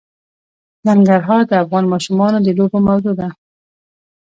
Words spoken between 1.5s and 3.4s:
افغان ماشومانو د لوبو موضوع ده.